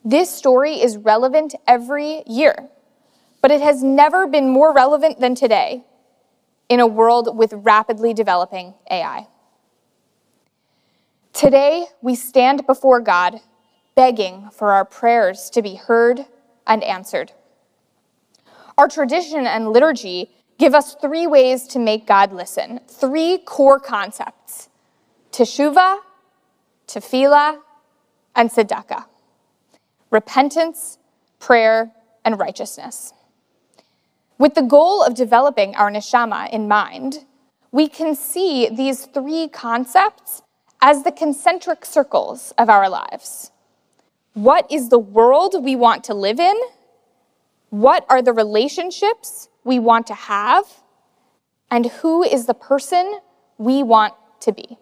This 0.04 0.30
story 0.30 0.82
is 0.82 0.98
relevant 0.98 1.54
every 1.68 2.24
year, 2.26 2.70
but 3.42 3.52
it 3.52 3.62
has 3.62 3.84
never 3.84 4.28
been 4.28 4.50
more 4.50 4.74
relevant 4.74 5.20
than 5.20 5.36
today 5.36 5.84
in 6.70 6.80
a 6.80 6.88
world 6.88 7.38
with 7.38 7.54
rapidly 7.54 8.14
developing 8.14 8.74
AI. 8.90 9.28
Today, 11.34 11.86
we 12.02 12.16
stand 12.16 12.66
before 12.66 13.00
God 13.00 13.42
begging 13.96 14.50
for 14.52 14.72
our 14.72 14.86
prayers 14.86 15.50
to 15.52 15.62
be 15.62 15.76
heard 15.76 16.26
and 16.68 16.84
answered. 16.84 17.32
Our 18.78 18.88
tradition 18.88 19.46
and 19.46 19.72
liturgy 19.72 20.32
give 20.58 20.74
us 20.76 20.96
three 20.96 21.28
ways 21.28 21.68
to 21.68 21.80
make 21.80 22.06
God 22.06 22.32
listen, 22.32 22.80
three 22.88 23.40
core 23.40 23.80
concepts 23.80 24.70
teshuva, 25.32 26.00
tefillah, 26.88 27.60
and 28.36 28.50
tzedakah 28.50 29.06
repentance, 30.12 30.98
prayer, 31.40 31.92
and 32.24 32.38
righteousness. 32.38 33.14
With 34.38 34.56
the 34.56 34.62
goal 34.62 35.04
of 35.04 35.16
developing 35.16 35.76
our 35.76 35.90
neshama 35.90 36.50
in 36.52 36.68
mind, 36.68 37.26
we 37.72 37.88
can 37.88 38.16
see 38.16 38.68
these 38.70 39.06
three 39.06 39.48
concepts 39.48 40.42
as 40.82 41.04
the 41.04 41.12
concentric 41.12 41.86
circles 41.86 42.54
of 42.58 42.70
our 42.70 42.90
lives. 42.90 43.52
What 44.34 44.72
is 44.72 44.90
the 44.90 45.00
world 45.00 45.56
we 45.64 45.76
want 45.76 46.04
to 46.06 46.14
live 46.14 46.40
in? 46.40 46.56
What 47.70 48.06
are 48.10 48.22
the 48.22 48.34
relationships 48.34 49.50
we 49.64 49.80
want 49.80 50.08
to 50.08 50.14
have? 50.14 50.66
And 51.70 51.88
who 51.88 52.24
is 52.24 52.46
the 52.46 52.54
person 52.54 53.20
we 53.58 53.84
want 53.84 54.14
to 54.42 54.52
be? 54.52 54.78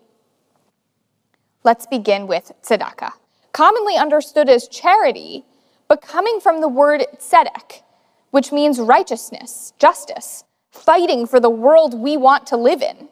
Let's 1.64 1.86
begin 1.86 2.28
with 2.28 2.52
tzedakah 2.64 3.14
commonly 3.60 3.98
understood 3.98 4.48
as 4.48 4.70
charity, 4.70 5.44
but 5.90 6.02
coming 6.02 6.40
from 6.40 6.62
the 6.62 6.68
word 6.70 7.06
tzedek, 7.18 7.82
which 8.32 8.54
means 8.54 8.80
righteousness, 8.80 9.74
justice, 9.78 10.46
fighting 10.72 11.26
for 11.26 11.42
the 11.42 11.50
world 11.50 11.94
we 11.94 12.16
want 12.16 12.48
to 12.48 12.56
live 12.56 12.82
in. 12.82 13.10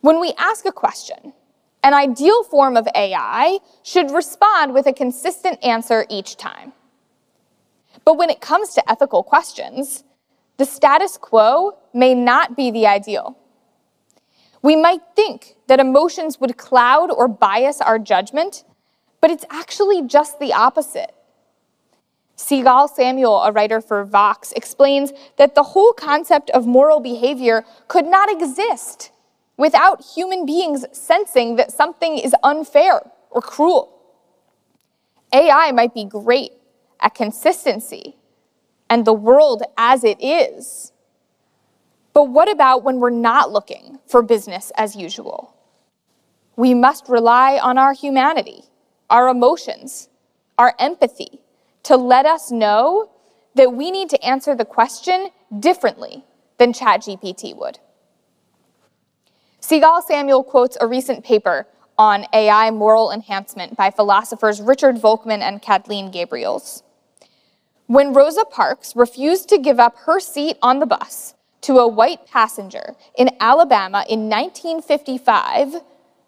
When 0.00 0.18
we 0.18 0.32
ask 0.38 0.64
a 0.64 0.72
question, 0.72 1.34
an 1.82 1.94
ideal 1.94 2.44
form 2.44 2.76
of 2.76 2.88
AI 2.94 3.58
should 3.82 4.10
respond 4.10 4.74
with 4.74 4.86
a 4.86 4.92
consistent 4.92 5.62
answer 5.64 6.06
each 6.08 6.36
time. 6.36 6.72
But 8.04 8.16
when 8.16 8.30
it 8.30 8.40
comes 8.40 8.74
to 8.74 8.90
ethical 8.90 9.22
questions, 9.22 10.04
the 10.56 10.64
status 10.64 11.16
quo 11.16 11.78
may 11.92 12.14
not 12.14 12.56
be 12.56 12.70
the 12.70 12.86
ideal. 12.86 13.36
We 14.62 14.76
might 14.76 15.00
think 15.16 15.56
that 15.66 15.80
emotions 15.80 16.38
would 16.40 16.56
cloud 16.56 17.10
or 17.10 17.26
bias 17.26 17.80
our 17.80 17.98
judgment 17.98 18.64
but 19.22 19.30
it's 19.30 19.46
actually 19.48 20.02
just 20.02 20.38
the 20.40 20.52
opposite. 20.52 21.14
Sigal 22.36 22.90
Samuel, 22.90 23.40
a 23.44 23.52
writer 23.52 23.80
for 23.80 24.04
Vox, 24.04 24.52
explains 24.52 25.12
that 25.36 25.54
the 25.54 25.62
whole 25.62 25.92
concept 25.92 26.50
of 26.50 26.66
moral 26.66 26.98
behavior 26.98 27.64
could 27.86 28.04
not 28.04 28.30
exist 28.30 29.12
without 29.56 30.02
human 30.02 30.46
beings 30.46 30.84
sensing 30.92 31.56
that 31.56 31.72
something 31.72 32.18
is 32.18 32.34
unfair 32.42 33.00
or 33.30 33.40
cruel. 33.40 33.98
AI 35.32 35.72
might 35.72 35.94
be 35.94 36.04
great 36.04 36.52
at 37.00 37.14
consistency 37.14 38.16
and 38.90 39.04
the 39.04 39.12
world 39.12 39.62
as 39.76 40.04
it 40.04 40.22
is. 40.22 40.92
But 42.12 42.24
what 42.24 42.50
about 42.50 42.82
when 42.82 43.00
we're 43.00 43.10
not 43.10 43.50
looking 43.50 43.98
for 44.06 44.22
business 44.22 44.70
as 44.76 44.94
usual? 44.94 45.56
We 46.56 46.74
must 46.74 47.08
rely 47.08 47.58
on 47.58 47.78
our 47.78 47.94
humanity 47.94 48.64
our 49.12 49.28
emotions, 49.28 50.08
our 50.56 50.74
empathy, 50.78 51.42
to 51.82 51.96
let 51.96 52.24
us 52.24 52.50
know 52.50 53.10
that 53.54 53.74
we 53.74 53.90
need 53.90 54.08
to 54.08 54.24
answer 54.24 54.56
the 54.56 54.64
question 54.64 55.28
differently 55.60 56.24
than 56.56 56.72
ChatGPT 56.72 57.54
would. 57.54 57.78
Sigal 59.62 60.02
Samuel 60.02 60.42
quotes 60.42 60.76
a 60.80 60.88
recent 60.88 61.24
paper 61.24 61.68
on 61.96 62.26
AI 62.32 62.72
moral 62.72 63.12
enhancement 63.12 63.76
by 63.76 63.92
philosophers 63.92 64.60
Richard 64.60 64.96
Volkman 64.96 65.40
and 65.40 65.62
Katleen 65.62 66.12
Gabriels. 66.12 66.82
When 67.86 68.12
Rosa 68.12 68.44
Parks 68.44 68.96
refused 68.96 69.48
to 69.50 69.58
give 69.58 69.78
up 69.78 69.96
her 69.98 70.18
seat 70.18 70.58
on 70.62 70.80
the 70.80 70.86
bus 70.86 71.34
to 71.60 71.78
a 71.78 71.86
white 71.86 72.26
passenger 72.26 72.96
in 73.16 73.30
Alabama 73.38 74.04
in 74.08 74.28
1955, 74.28 75.76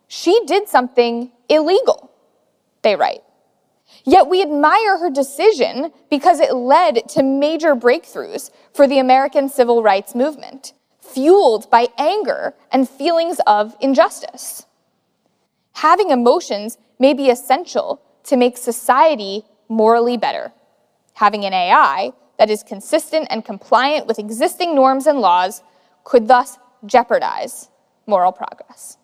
she 0.06 0.40
did 0.46 0.68
something 0.68 1.32
illegal 1.48 2.12
they 2.82 2.94
write. 2.94 3.24
Yet 4.04 4.28
we 4.28 4.42
admire 4.42 4.98
her 4.98 5.10
decision 5.10 5.90
because 6.08 6.38
it 6.38 6.54
led 6.54 7.08
to 7.10 7.24
major 7.24 7.74
breakthroughs 7.74 8.50
for 8.72 8.86
the 8.86 9.00
American 9.00 9.48
civil 9.48 9.82
rights 9.82 10.14
movement, 10.14 10.72
fueled 11.04 11.70
by 11.70 11.88
anger 11.98 12.54
and 12.72 12.88
feelings 12.88 13.40
of 13.46 13.76
injustice. 13.80 14.66
Having 15.74 16.10
emotions 16.10 16.78
may 16.98 17.12
be 17.12 17.30
essential 17.30 18.00
to 18.24 18.36
make 18.36 18.56
society 18.56 19.44
morally 19.68 20.16
better. 20.16 20.52
Having 21.14 21.44
an 21.44 21.52
AI 21.52 22.12
that 22.38 22.50
is 22.50 22.62
consistent 22.62 23.28
and 23.30 23.44
compliant 23.44 24.06
with 24.06 24.18
existing 24.18 24.74
norms 24.74 25.06
and 25.06 25.20
laws 25.20 25.62
could 26.04 26.28
thus 26.28 26.58
jeopardize 26.86 27.68
moral 28.06 28.32
progress. 28.32 28.98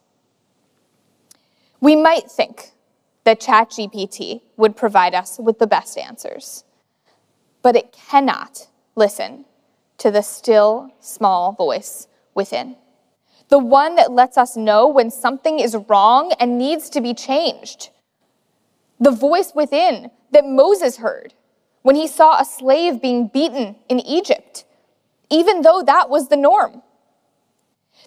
We 1.80 1.96
might 1.96 2.30
think 2.30 2.72
that 3.24 3.40
ChatGPT 3.40 4.42
would 4.56 4.76
provide 4.76 5.14
us 5.14 5.38
with 5.38 5.58
the 5.58 5.66
best 5.66 5.96
answers. 5.96 6.64
But 7.62 7.76
it 7.76 7.92
cannot 7.92 8.68
listen 8.96 9.44
to 10.00 10.10
the 10.10 10.22
still, 10.22 10.90
small 10.98 11.52
voice 11.52 12.08
within. 12.34 12.76
The 13.50 13.58
one 13.58 13.96
that 13.96 14.12
lets 14.12 14.38
us 14.38 14.56
know 14.56 14.88
when 14.88 15.10
something 15.10 15.58
is 15.58 15.76
wrong 15.88 16.32
and 16.40 16.56
needs 16.56 16.88
to 16.90 17.00
be 17.00 17.12
changed. 17.12 17.90
The 18.98 19.10
voice 19.10 19.52
within 19.54 20.10
that 20.32 20.46
Moses 20.46 20.96
heard 20.96 21.34
when 21.82 21.96
he 21.96 22.06
saw 22.06 22.40
a 22.40 22.44
slave 22.44 23.02
being 23.02 23.28
beaten 23.28 23.76
in 23.88 24.00
Egypt, 24.00 24.64
even 25.28 25.62
though 25.62 25.82
that 25.82 26.08
was 26.08 26.28
the 26.28 26.36
norm. 26.36 26.82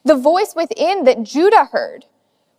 The 0.03 0.15
voice 0.15 0.53
within 0.55 1.03
that 1.03 1.23
Judah 1.23 1.65
heard 1.71 2.05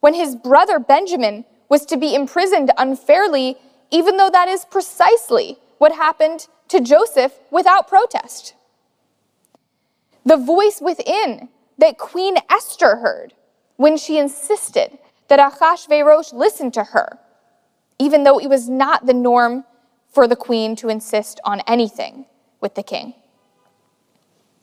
when 0.01 0.15
his 0.15 0.37
brother 0.37 0.79
Benjamin 0.79 1.45
was 1.69 1.85
to 1.87 1.97
be 1.97 2.15
imprisoned 2.15 2.71
unfairly, 2.77 3.57
even 3.91 4.17
though 4.17 4.31
that 4.31 4.49
is 4.49 4.65
precisely 4.65 5.59
what 5.79 5.93
happened 5.93 6.47
to 6.69 6.81
Joseph 6.81 7.33
without 7.51 7.89
protest. 7.89 8.55
The 10.25 10.37
voice 10.37 10.81
within 10.81 11.49
that 11.79 11.99
Queen 11.99 12.37
Esther 12.51 12.97
heard 12.97 13.35
when 13.77 13.97
she 13.97 14.19
insisted 14.19 14.99
that 15.29 15.39
Achashverosh 15.39 16.33
listen 16.33 16.71
to 16.73 16.85
her, 16.85 17.19
even 17.99 18.25
though 18.25 18.39
it 18.39 18.49
was 18.49 18.69
not 18.69 19.07
the 19.07 19.15
norm 19.15 19.65
for 20.09 20.29
the 20.29 20.37
queen 20.37 20.77
to 20.77 20.89
insist 20.89 21.41
on 21.45 21.61
anything 21.67 22.27
with 22.61 22.75
the 22.75 22.83
king. 22.83 23.15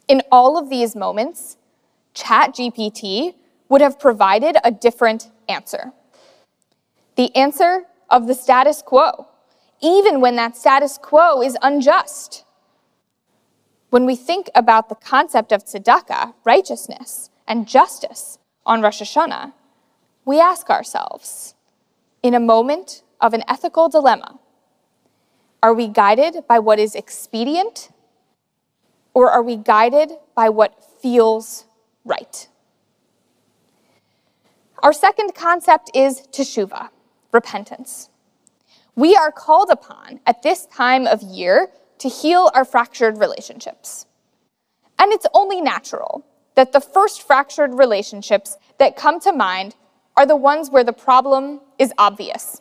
In 0.07 0.21
all 0.31 0.57
of 0.57 0.69
these 0.69 0.95
moments, 0.95 1.57
ChatGPT 2.15 3.35
would 3.69 3.81
have 3.81 3.99
provided 3.99 4.57
a 4.63 4.71
different 4.71 5.29
answer. 5.47 5.91
The 7.15 7.35
answer 7.35 7.83
of 8.09 8.27
the 8.27 8.33
status 8.33 8.81
quo, 8.81 9.27
even 9.81 10.21
when 10.21 10.35
that 10.37 10.57
status 10.57 10.97
quo 10.97 11.41
is 11.41 11.57
unjust. 11.61 12.45
When 13.91 14.05
we 14.05 14.15
think 14.15 14.49
about 14.55 14.87
the 14.87 14.95
concept 14.95 15.51
of 15.51 15.65
tzedakah, 15.65 16.33
righteousness, 16.45 17.29
and 17.45 17.67
justice 17.67 18.39
on 18.65 18.81
Rosh 18.81 19.01
Hashanah, 19.01 19.51
we 20.23 20.39
ask 20.39 20.69
ourselves, 20.69 21.55
in 22.23 22.33
a 22.33 22.39
moment 22.39 23.03
of 23.19 23.33
an 23.33 23.43
ethical 23.49 23.89
dilemma, 23.89 24.39
are 25.61 25.73
we 25.73 25.89
guided 25.89 26.47
by 26.47 26.57
what 26.57 26.79
is 26.79 26.95
expedient 26.95 27.89
or 29.13 29.29
are 29.29 29.43
we 29.43 29.57
guided 29.57 30.13
by 30.35 30.47
what 30.47 30.81
feels 31.01 31.65
right? 32.05 32.47
Our 34.81 34.93
second 34.93 35.35
concept 35.35 35.91
is 35.93 36.21
teshuva, 36.31 36.91
repentance. 37.33 38.07
We 38.95 39.17
are 39.17 39.33
called 39.33 39.69
upon 39.69 40.21
at 40.25 40.43
this 40.43 40.65
time 40.67 41.05
of 41.05 41.21
year 41.21 41.71
to 42.01 42.09
heal 42.09 42.49
our 42.55 42.65
fractured 42.65 43.19
relationships. 43.19 44.07
And 44.97 45.11
it's 45.11 45.27
only 45.35 45.61
natural 45.61 46.25
that 46.55 46.71
the 46.71 46.81
first 46.81 47.21
fractured 47.21 47.75
relationships 47.75 48.57
that 48.79 48.95
come 48.95 49.19
to 49.19 49.31
mind 49.31 49.75
are 50.17 50.25
the 50.25 50.35
ones 50.35 50.71
where 50.71 50.83
the 50.83 50.93
problem 50.93 51.61
is 51.77 51.93
obvious, 51.99 52.59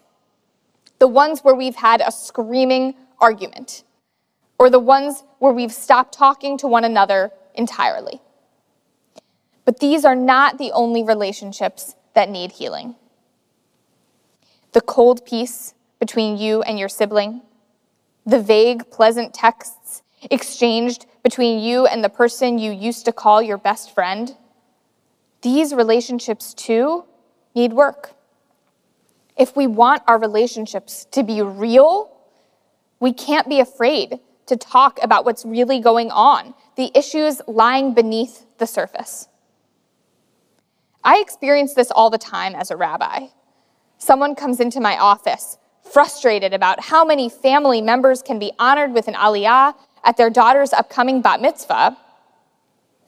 the 0.99 1.09
ones 1.09 1.41
where 1.41 1.55
we've 1.55 1.77
had 1.77 2.03
a 2.03 2.13
screaming 2.13 2.95
argument, 3.19 3.83
or 4.59 4.69
the 4.69 4.79
ones 4.79 5.25
where 5.39 5.53
we've 5.53 5.73
stopped 5.73 6.13
talking 6.13 6.59
to 6.59 6.67
one 6.67 6.85
another 6.85 7.31
entirely. 7.55 8.21
But 9.65 9.81
these 9.81 10.05
are 10.05 10.17
not 10.17 10.59
the 10.59 10.71
only 10.73 11.03
relationships 11.03 11.95
that 12.15 12.29
need 12.29 12.53
healing. 12.53 12.95
The 14.73 14.83
cold 14.83 15.25
peace 15.25 15.73
between 15.99 16.37
you 16.37 16.61
and 16.63 16.79
your 16.79 16.89
sibling, 16.91 17.41
the 18.27 18.41
vague, 18.41 18.91
pleasant 18.91 19.35
texts 19.35 20.03
exchanged 20.31 21.07
between 21.23 21.61
you 21.61 21.87
and 21.87 22.05
the 22.05 22.09
person 22.09 22.59
you 22.59 22.73
used 22.73 23.05
to 23.07 23.13
call 23.13 23.41
your 23.43 23.59
best 23.59 23.95
friend, 23.95 24.37
these 25.43 25.75
relationships 25.75 26.53
too 26.55 27.05
need 27.55 27.73
work. 27.73 28.13
If 29.37 29.57
we 29.57 29.67
want 29.67 30.03
our 30.07 30.19
relationships 30.19 31.07
to 31.13 31.23
be 31.23 31.41
real, 31.41 32.15
we 32.99 33.13
can't 33.13 33.49
be 33.49 33.61
afraid 33.61 34.21
to 34.47 34.57
talk 34.57 34.99
about 35.03 35.25
what's 35.25 35.45
really 35.45 35.81
going 35.81 36.11
on, 36.11 36.55
the 36.77 36.91
issues 36.95 37.41
lying 37.47 37.95
beneath 37.95 38.45
the 38.59 38.67
surface. 38.67 39.29
I 41.03 41.21
experience 41.21 41.73
this 41.75 41.91
all 41.91 42.11
the 42.11 42.19
time 42.19 42.55
as 42.55 42.71
a 42.71 42.77
rabbi. 42.77 43.29
Someone 43.97 44.35
comes 44.35 44.61
into 44.61 44.81
my 44.81 44.99
office 44.99 45.57
frustrated 45.93 46.55
about 46.55 46.81
how 46.81 47.05
many 47.05 47.29
family 47.29 47.81
members 47.81 48.23
can 48.23 48.39
be 48.39 48.53
honored 48.59 48.93
with 48.93 49.09
an 49.09 49.15
aliyah 49.15 49.75
at 50.05 50.17
their 50.17 50.31
daughter's 50.31 50.73
upcoming 50.73 51.21
bat 51.21 51.41
mitzvah. 51.41 51.97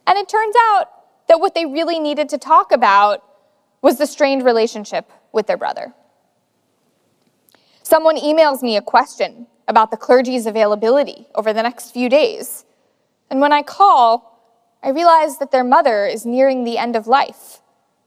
And 0.07 0.19
it 0.19 0.29
turns 0.29 0.55
out 0.71 0.87
that 1.29 1.41
what 1.41 1.55
they 1.55 1.65
really 1.65 1.99
needed 1.99 2.29
to 2.31 2.39
talk 2.39 2.73
about 2.73 3.23
was 3.81 3.99
the 3.99 4.07
strained 4.07 4.45
relationship 4.45 5.11
with 5.33 5.47
their 5.47 5.57
brother. 5.57 5.95
Someone 7.83 8.17
emails 8.17 8.63
me 8.63 8.77
a 8.77 8.83
question 8.83 9.47
about 9.69 9.91
the 9.91 9.97
clergy's 9.97 10.47
availability 10.47 11.27
over 11.35 11.53
the 11.53 11.63
next 11.63 11.91
few 11.91 12.09
days. 12.09 12.65
And 13.31 13.41
when 13.41 13.53
I 13.53 13.63
call, 13.63 14.33
I 14.83 14.91
realize 14.91 15.39
that 15.39 15.51
their 15.51 15.65
mother 15.65 16.07
is 16.07 16.27
nearing 16.27 16.65
the 16.65 16.79
end 16.79 16.97
of 16.97 17.07
life, 17.07 17.61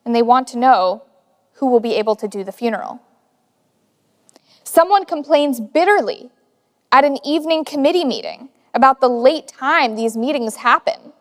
and 0.04 0.14
they 0.14 0.22
want 0.22 0.48
to 0.50 0.58
know 0.58 1.04
who 1.54 1.68
will 1.68 1.80
be 1.80 1.96
able 1.96 2.16
to 2.18 2.28
do 2.28 2.44
the 2.44 2.52
funeral. 2.52 3.02
Someone 4.76 5.06
complains 5.06 5.62
bitterly 5.62 6.32
at 6.92 7.06
an 7.06 7.18
evening 7.26 7.64
committee 7.64 8.04
meeting 8.04 8.50
about 8.74 9.00
the 9.00 9.08
late 9.08 9.48
time 9.48 9.96
these 9.96 10.18
meetings 10.18 10.58
happen. 10.58 11.14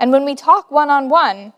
And 0.00 0.10
when 0.10 0.24
we 0.24 0.34
talk 0.34 0.72
one 0.72 0.90
on 0.90 1.08
one, 1.08 1.52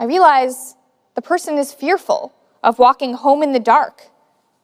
I 0.00 0.04
realize 0.04 0.74
the 1.14 1.22
person 1.22 1.58
is 1.58 1.72
fearful 1.72 2.34
of 2.60 2.80
walking 2.80 3.14
home 3.14 3.44
in 3.44 3.52
the 3.52 3.60
dark 3.60 4.08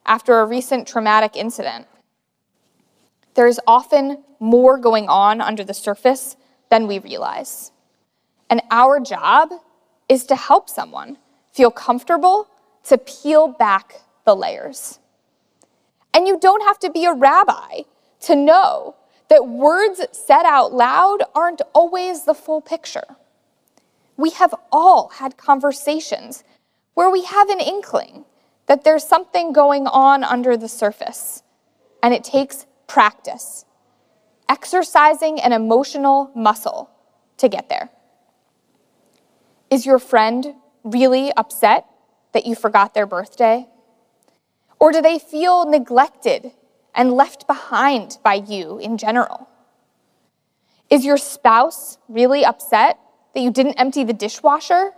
after 0.04 0.40
a 0.40 0.46
recent 0.46 0.88
traumatic 0.88 1.36
incident. 1.36 1.86
There 3.34 3.46
is 3.46 3.60
often 3.64 4.24
more 4.40 4.78
going 4.78 5.08
on 5.08 5.40
under 5.40 5.62
the 5.62 5.74
surface 5.74 6.36
than 6.70 6.88
we 6.88 6.98
realize. 6.98 7.70
And 8.50 8.62
our 8.68 8.98
job 8.98 9.50
is 10.08 10.26
to 10.26 10.34
help 10.34 10.68
someone 10.68 11.18
feel 11.52 11.70
comfortable 11.70 12.48
to 12.82 12.98
peel 12.98 13.46
back 13.46 14.00
the 14.24 14.34
layers. 14.34 14.98
And 16.14 16.28
you 16.28 16.38
don't 16.38 16.62
have 16.62 16.78
to 16.78 16.90
be 16.90 17.04
a 17.04 17.12
rabbi 17.12 17.82
to 18.20 18.36
know 18.36 18.94
that 19.28 19.48
words 19.48 20.00
said 20.12 20.44
out 20.44 20.72
loud 20.72 21.24
aren't 21.34 21.60
always 21.74 22.24
the 22.24 22.34
full 22.34 22.60
picture. 22.60 23.16
We 24.16 24.30
have 24.30 24.54
all 24.70 25.08
had 25.08 25.36
conversations 25.36 26.44
where 26.94 27.10
we 27.10 27.24
have 27.24 27.48
an 27.48 27.60
inkling 27.60 28.24
that 28.66 28.84
there's 28.84 29.06
something 29.06 29.52
going 29.52 29.86
on 29.88 30.22
under 30.22 30.56
the 30.56 30.68
surface, 30.68 31.42
and 32.02 32.14
it 32.14 32.22
takes 32.22 32.66
practice, 32.86 33.64
exercising 34.48 35.40
an 35.40 35.52
emotional 35.52 36.30
muscle 36.34 36.90
to 37.38 37.48
get 37.48 37.68
there. 37.68 37.90
Is 39.68 39.84
your 39.84 39.98
friend 39.98 40.54
really 40.84 41.32
upset 41.36 41.86
that 42.32 42.46
you 42.46 42.54
forgot 42.54 42.94
their 42.94 43.06
birthday? 43.06 43.66
Or 44.78 44.92
do 44.92 45.00
they 45.00 45.18
feel 45.18 45.68
neglected 45.68 46.52
and 46.94 47.12
left 47.12 47.46
behind 47.46 48.18
by 48.22 48.34
you 48.34 48.78
in 48.78 48.98
general? 48.98 49.48
Is 50.90 51.04
your 51.04 51.16
spouse 51.16 51.98
really 52.08 52.44
upset 52.44 52.98
that 53.34 53.40
you 53.40 53.50
didn't 53.50 53.74
empty 53.74 54.04
the 54.04 54.12
dishwasher? 54.12 54.92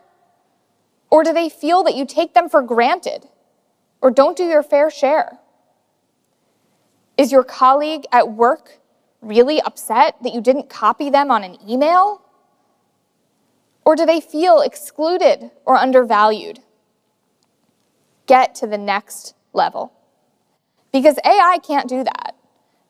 Or 1.10 1.22
do 1.22 1.32
they 1.32 1.48
feel 1.48 1.82
that 1.84 1.94
you 1.94 2.04
take 2.04 2.34
them 2.34 2.48
for 2.48 2.62
granted 2.62 3.26
or 4.00 4.10
don't 4.10 4.36
do 4.36 4.44
your 4.44 4.62
fair 4.62 4.90
share? 4.90 5.38
Is 7.16 7.32
your 7.32 7.44
colleague 7.44 8.04
at 8.12 8.32
work 8.32 8.80
really 9.22 9.60
upset 9.62 10.16
that 10.22 10.34
you 10.34 10.40
didn't 10.40 10.68
copy 10.68 11.08
them 11.08 11.30
on 11.30 11.44
an 11.44 11.56
email? 11.66 12.22
Or 13.84 13.96
do 13.96 14.04
they 14.04 14.20
feel 14.20 14.60
excluded 14.60 15.50
or 15.64 15.76
undervalued? 15.76 16.60
Get 18.26 18.54
to 18.56 18.66
the 18.66 18.76
next 18.76 19.35
level. 19.56 19.92
Because 20.92 21.18
AI 21.24 21.58
can't 21.66 21.88
do 21.88 22.04
that. 22.04 22.36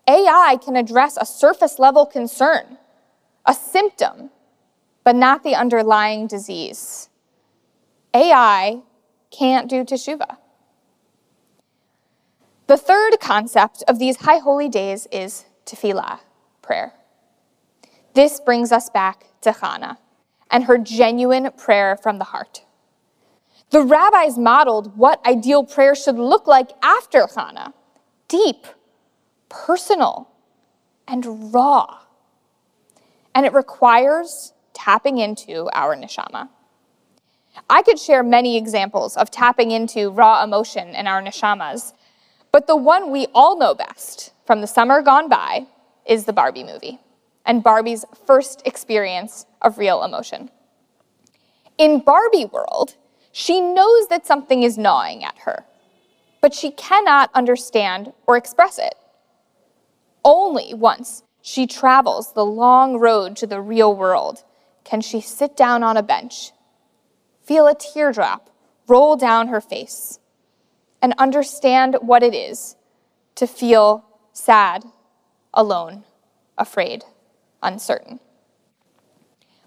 AI 0.09 0.59
can 0.63 0.77
address 0.77 1.17
a 1.17 1.27
surface 1.27 1.79
level 1.79 2.07
concern, 2.07 2.79
a 3.45 3.55
symptom, 3.55 4.31
but 5.03 5.17
not 5.17 5.43
the 5.43 5.55
underlying 5.55 6.27
disease. 6.27 7.09
AI 8.15 8.83
can't 9.31 9.69
do 9.69 9.85
teshuva. 9.85 10.37
The 12.67 12.77
third 12.77 13.21
concept 13.21 13.85
of 13.87 13.99
these 13.99 14.17
high 14.19 14.39
holy 14.39 14.69
days 14.69 15.07
is 15.13 15.45
tefillah, 15.65 16.21
prayer. 16.63 16.93
This 18.15 18.41
brings 18.41 18.73
us 18.73 18.91
back 18.91 19.27
to 19.43 19.53
Hannah 19.53 19.99
and 20.51 20.65
her 20.65 20.79
genuine 20.79 21.51
prayer 21.57 21.97
from 21.97 22.19
the 22.19 22.25
heart. 22.25 22.65
The 23.71 23.83
rabbis 23.83 24.39
modeled 24.39 24.97
what 24.97 25.25
ideal 25.27 25.65
prayer 25.65 25.95
should 25.95 26.19
look 26.19 26.47
like 26.47 26.71
after 26.83 27.27
Hannah 27.35 27.75
deep, 28.29 28.67
personal, 29.49 30.29
and 31.07 31.55
raw. 31.55 32.01
And 33.35 33.47
it 33.47 33.53
requires 33.53 34.53
tapping 34.75 35.19
into 35.19 35.69
our 35.73 35.95
neshama. 35.97 36.49
I 37.71 37.83
could 37.83 37.99
share 37.99 38.23
many 38.23 38.57
examples 38.57 39.17
of 39.17 39.31
tapping 39.31 39.71
into 39.71 40.11
raw 40.11 40.43
emotion 40.43 40.89
in 40.89 41.07
our 41.07 41.23
neshamas, 41.23 41.93
but 42.53 42.67
the 42.67 42.77
one 42.77 43.11
we 43.11 43.27
all 43.35 43.59
know 43.59 43.75
best 43.75 44.33
from 44.45 44.61
the 44.61 44.67
summer 44.67 45.03
gone 45.03 45.29
by 45.29 45.67
is 46.05 46.25
the 46.25 46.33
Barbie 46.33 46.65
movie 46.65 46.99
and 47.45 47.63
Barbie's 47.63 48.05
first 48.27 48.63
experience 48.65 49.47
of 49.63 49.79
real 49.79 50.03
emotion. 50.03 50.51
In 51.79 52.01
Barbie 52.01 52.47
world, 52.47 52.97
she 53.39 53.61
knows 53.61 54.09
that 54.09 54.27
something 54.27 54.63
is 54.63 54.79
gnawing 54.79 55.23
at 55.23 55.37
her, 55.41 55.67
but 56.41 56.55
she 56.55 56.71
cannot 56.71 57.31
understand 57.35 58.15
or 58.27 58.35
express 58.35 58.79
it. 58.79 58.95
Only 60.25 60.73
once 60.73 61.23
she 61.43 61.67
travels 61.67 62.33
the 62.33 62.47
long 62.47 62.97
road 62.97 63.37
to 63.37 63.47
the 63.47 63.61
real 63.61 63.95
world 63.95 64.43
can 64.85 65.03
she 65.03 65.21
sit 65.21 65.55
down 65.55 65.83
on 65.83 65.99
a 65.99 66.03
bench, 66.03 66.53
feel 67.45 67.67
a 67.67 67.75
teardrop 67.75 68.49
roll 68.89 69.17
down 69.17 69.49
her 69.49 69.61
face, 69.61 70.19
and 71.03 71.13
understand 71.19 71.99
what 72.01 72.23
it 72.23 72.33
is 72.33 72.75
to 73.35 73.47
feel 73.47 74.03
sad, 74.33 74.83
alone, 75.53 76.05
afraid, 76.57 77.05
uncertain. 77.63 78.19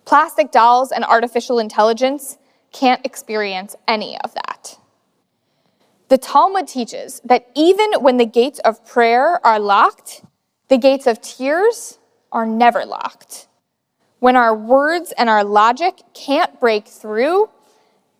Plastic 0.05 0.51
dolls 0.51 0.91
and 0.91 1.05
artificial 1.05 1.59
intelligence 1.59 2.38
can't 2.71 3.05
experience 3.05 3.75
any 3.87 4.19
of 4.21 4.33
that. 4.33 4.77
The 6.09 6.17
Talmud 6.17 6.67
teaches 6.67 7.21
that 7.23 7.47
even 7.55 7.93
when 8.01 8.17
the 8.17 8.25
gates 8.25 8.59
of 8.65 8.83
prayer 8.83 9.45
are 9.45 9.59
locked, 9.59 10.23
the 10.67 10.77
gates 10.77 11.05
of 11.05 11.21
tears 11.21 11.99
are 12.31 12.47
never 12.47 12.83
locked. 12.83 13.47
When 14.19 14.35
our 14.35 14.55
words 14.55 15.13
and 15.17 15.29
our 15.29 15.43
logic 15.43 16.01
can't 16.13 16.59
break 16.59 16.87
through, 16.87 17.49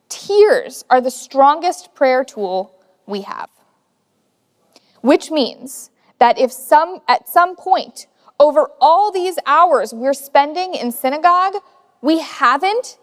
tears 0.07 0.85
are 0.89 1.01
the 1.01 1.11
strongest 1.11 1.95
prayer 1.95 2.23
tool 2.23 2.75
we 3.07 3.21
have. 3.21 3.49
Which 5.01 5.31
means 5.31 5.89
that 6.19 6.37
if 6.37 6.51
some, 6.51 7.01
at 7.07 7.27
some 7.27 7.55
point 7.55 8.05
over 8.39 8.69
all 8.79 9.11
these 9.11 9.39
hours 9.47 9.93
we're 9.93 10.13
spending 10.13 10.75
in 10.75 10.91
synagogue, 10.91 11.55
we 12.01 12.19
haven't 12.19 12.98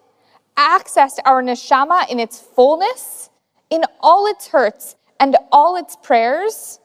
accessed 0.56 1.18
our 1.24 1.42
neshama 1.42 2.08
in 2.08 2.18
its 2.18 2.40
fullness, 2.40 3.30
in 3.70 3.82
all 4.00 4.26
its 4.26 4.48
hurts 4.48 4.96
and 5.18 5.36
all 5.52 5.76
its 5.76 5.96
prayers, 5.96 6.80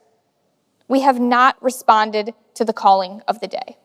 we 0.87 1.01
have 1.01 1.19
not 1.19 1.61
responded 1.61 2.33
to 2.55 2.65
the 2.65 2.73
calling 2.73 3.21
of 3.27 3.39
the 3.39 3.47
day. 3.47 3.77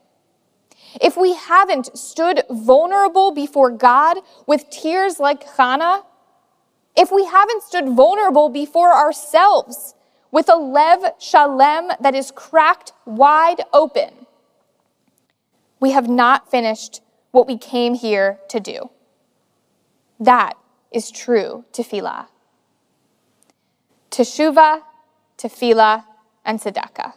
If 1.01 1.17
we 1.17 1.35
haven't 1.35 1.97
stood 1.97 2.43
vulnerable 2.51 3.33
before 3.33 3.71
God 3.71 4.19
with 4.47 4.71
tears 4.71 5.21
like 5.21 5.45
Hannah, 5.57 6.03
if 6.97 7.13
we 7.13 7.27
haven't 7.27 7.63
stood 7.63 7.89
vulnerable 7.91 8.49
before 8.49 8.93
ourselves 8.95 9.95
with 10.31 10.49
a 10.49 10.57
lev 10.57 11.13
shalem 11.19 11.93
that 12.01 12.15
is 12.15 12.31
cracked 12.31 12.93
wide 13.05 13.63
open, 13.73 14.27
we 15.79 15.91
have 15.91 16.09
not 16.09 16.51
finished 16.51 17.03
what 17.31 17.47
we 17.47 17.59
came 17.59 17.95
here 17.95 18.39
to 18.49 18.59
do. 18.59 18.91
That 20.19 20.57
is 20.93 21.11
true 21.11 21.65
tefillah. 21.73 22.29
Teshuva, 24.11 24.83
tefillah, 25.37 26.05
and 26.45 26.59
tzedakah. 26.61 27.15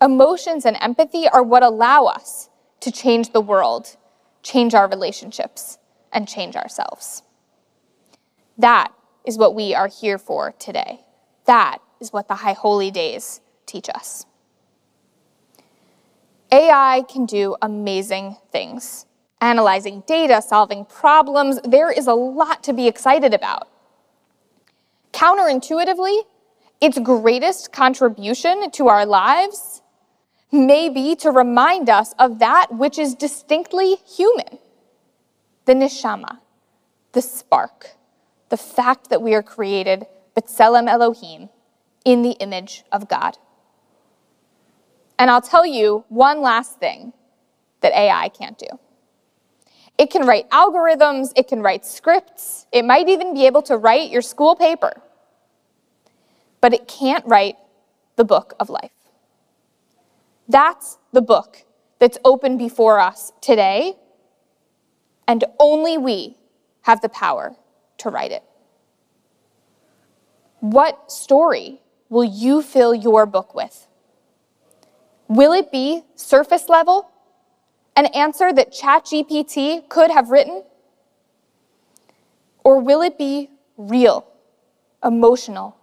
Emotions 0.00 0.64
and 0.64 0.76
empathy 0.80 1.28
are 1.28 1.42
what 1.42 1.62
allow 1.62 2.06
us 2.06 2.50
to 2.80 2.90
change 2.90 3.32
the 3.32 3.40
world, 3.40 3.96
change 4.42 4.74
our 4.74 4.88
relationships, 4.88 5.78
and 6.12 6.28
change 6.28 6.56
ourselves. 6.56 7.22
That 8.58 8.92
is 9.24 9.38
what 9.38 9.54
we 9.54 9.74
are 9.74 9.88
here 9.88 10.18
for 10.18 10.52
today. 10.58 11.00
That 11.46 11.78
is 12.00 12.12
what 12.12 12.28
the 12.28 12.36
High 12.36 12.52
Holy 12.52 12.90
Days 12.90 13.40
teach 13.66 13.88
us. 13.88 14.26
AI 16.52 17.04
can 17.08 17.26
do 17.26 17.56
amazing 17.62 18.36
things. 18.52 19.06
Analyzing 19.44 20.02
data, 20.06 20.40
solving 20.40 20.86
problems, 20.86 21.60
there 21.64 21.90
is 21.90 22.06
a 22.06 22.14
lot 22.14 22.62
to 22.62 22.72
be 22.72 22.88
excited 22.88 23.34
about. 23.34 23.68
Counterintuitively, 25.12 26.22
its 26.80 26.98
greatest 26.98 27.70
contribution 27.70 28.70
to 28.70 28.88
our 28.88 29.04
lives 29.04 29.82
may 30.50 30.88
be 30.88 31.14
to 31.16 31.30
remind 31.30 31.90
us 31.90 32.14
of 32.18 32.38
that 32.38 32.68
which 32.72 32.98
is 32.98 33.14
distinctly 33.14 33.96
human 33.96 34.58
the 35.66 35.74
neshama, 35.74 36.38
the 37.12 37.20
spark, 37.20 37.90
the 38.48 38.56
fact 38.56 39.10
that 39.10 39.20
we 39.20 39.34
are 39.34 39.42
created, 39.42 40.06
B'Tselem 40.34 40.88
Elohim, 40.88 41.50
in 42.06 42.22
the 42.22 42.32
image 42.40 42.82
of 42.90 43.10
God. 43.10 43.36
And 45.18 45.30
I'll 45.30 45.42
tell 45.42 45.66
you 45.66 46.06
one 46.08 46.40
last 46.40 46.78
thing 46.78 47.12
that 47.82 47.92
AI 47.92 48.30
can't 48.30 48.58
do. 48.58 48.78
It 49.96 50.10
can 50.10 50.26
write 50.26 50.50
algorithms, 50.50 51.32
it 51.36 51.46
can 51.46 51.62
write 51.62 51.86
scripts, 51.86 52.66
it 52.72 52.84
might 52.84 53.08
even 53.08 53.32
be 53.32 53.46
able 53.46 53.62
to 53.62 53.76
write 53.76 54.10
your 54.10 54.22
school 54.22 54.56
paper. 54.56 54.92
But 56.60 56.74
it 56.74 56.88
can't 56.88 57.24
write 57.26 57.56
the 58.16 58.24
book 58.24 58.54
of 58.58 58.68
life. 58.68 58.90
That's 60.48 60.98
the 61.12 61.22
book 61.22 61.64
that's 61.98 62.18
open 62.24 62.58
before 62.58 62.98
us 62.98 63.32
today, 63.40 63.94
and 65.28 65.44
only 65.58 65.96
we 65.96 66.36
have 66.82 67.00
the 67.00 67.08
power 67.08 67.54
to 67.98 68.10
write 68.10 68.32
it. 68.32 68.42
What 70.60 71.12
story 71.12 71.80
will 72.08 72.24
you 72.24 72.62
fill 72.62 72.94
your 72.94 73.26
book 73.26 73.54
with? 73.54 73.86
Will 75.28 75.52
it 75.52 75.70
be 75.70 76.02
surface 76.14 76.68
level? 76.68 77.10
An 77.96 78.06
answer 78.06 78.52
that 78.52 78.72
ChatGPT 78.72 79.88
could 79.88 80.10
have 80.10 80.30
written? 80.30 80.64
Or 82.64 82.80
will 82.80 83.02
it 83.02 83.16
be 83.18 83.50
real, 83.76 84.26
emotional, 85.04 85.76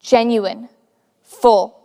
genuine, 0.00 0.68
full, 1.22 1.80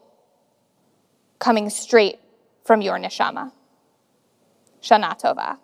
coming 1.40 1.70
straight 1.70 2.20
from 2.66 2.82
your 2.82 2.98
neshama? 2.98 3.52
Shana 4.82 5.18
Tova. 5.18 5.58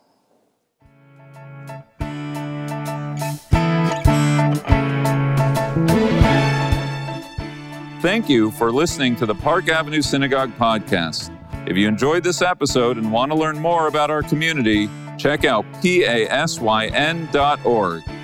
Thank 8.02 8.30
you 8.30 8.52
for 8.52 8.72
listening 8.72 9.16
to 9.18 9.26
the 9.26 9.36
Park 9.36 9.68
Avenue 9.68 10.02
Synagogue 10.02 10.52
podcast. 10.58 11.37
If 11.68 11.76
you 11.76 11.88
enjoyed 11.90 12.24
this 12.24 12.42
episode 12.42 12.96
and 12.96 13.12
want 13.12 13.34
to 13.34 13.38
learn 13.38 13.60
more 13.60 13.88
about 13.88 14.10
our 14.10 14.24
community, 14.24 14.90
check 15.18 15.44
out 15.44 15.66
pasyn.org. 15.84 16.44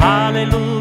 Hallelujah. 0.00 0.77